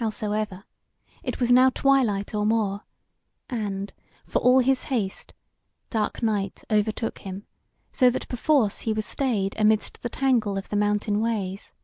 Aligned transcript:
Howsoever, 0.00 0.64
it 1.22 1.38
was 1.38 1.50
now 1.50 1.68
twilight 1.68 2.34
or 2.34 2.46
more, 2.46 2.84
and, 3.50 3.92
for 4.24 4.38
all 4.38 4.60
his 4.60 4.84
haste, 4.84 5.34
dark 5.90 6.22
night 6.22 6.64
overtook 6.70 7.18
him, 7.18 7.44
so 7.92 8.08
that 8.08 8.26
perforce 8.28 8.80
he 8.88 8.94
was 8.94 9.04
stayed 9.04 9.54
amidst 9.58 10.00
the 10.00 10.08
tangle 10.08 10.56
of 10.56 10.70
the 10.70 10.76
mountain 10.76 11.20
ways. 11.20 11.74